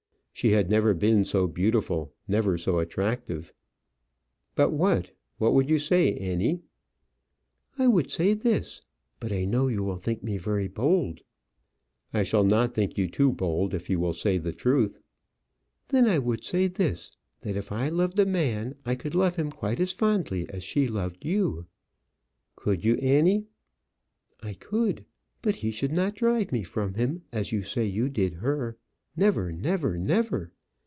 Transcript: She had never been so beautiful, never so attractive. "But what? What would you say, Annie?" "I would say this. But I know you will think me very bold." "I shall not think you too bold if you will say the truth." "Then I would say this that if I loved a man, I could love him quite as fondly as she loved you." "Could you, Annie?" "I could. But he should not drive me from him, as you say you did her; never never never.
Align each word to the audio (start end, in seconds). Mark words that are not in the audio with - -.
She 0.33 0.53
had 0.53 0.71
never 0.71 0.95
been 0.95 1.23
so 1.23 1.45
beautiful, 1.45 2.15
never 2.27 2.57
so 2.57 2.79
attractive. 2.79 3.53
"But 4.55 4.71
what? 4.71 5.11
What 5.37 5.53
would 5.53 5.69
you 5.69 5.77
say, 5.77 6.15
Annie?" 6.17 6.63
"I 7.77 7.85
would 7.87 8.09
say 8.09 8.33
this. 8.33 8.81
But 9.19 9.31
I 9.31 9.45
know 9.45 9.67
you 9.67 9.83
will 9.83 9.97
think 9.97 10.23
me 10.23 10.39
very 10.39 10.67
bold." 10.67 11.21
"I 12.11 12.23
shall 12.23 12.43
not 12.43 12.73
think 12.73 12.97
you 12.97 13.07
too 13.07 13.31
bold 13.31 13.75
if 13.75 13.87
you 13.87 13.99
will 13.99 14.13
say 14.13 14.39
the 14.39 14.51
truth." 14.51 14.99
"Then 15.89 16.07
I 16.07 16.17
would 16.17 16.43
say 16.43 16.65
this 16.65 17.15
that 17.41 17.55
if 17.55 17.71
I 17.71 17.89
loved 17.89 18.17
a 18.17 18.25
man, 18.25 18.73
I 18.83 18.95
could 18.95 19.13
love 19.13 19.35
him 19.35 19.51
quite 19.51 19.79
as 19.79 19.91
fondly 19.91 20.49
as 20.49 20.63
she 20.63 20.87
loved 20.87 21.23
you." 21.23 21.67
"Could 22.55 22.83
you, 22.83 22.95
Annie?" 22.95 23.45
"I 24.41 24.55
could. 24.55 25.05
But 25.43 25.57
he 25.57 25.69
should 25.69 25.91
not 25.91 26.15
drive 26.15 26.51
me 26.51 26.63
from 26.63 26.95
him, 26.95 27.21
as 27.31 27.51
you 27.51 27.61
say 27.61 27.85
you 27.85 28.09
did 28.09 28.35
her; 28.35 28.77
never 29.13 29.51
never 29.51 29.97
never. 29.97 30.49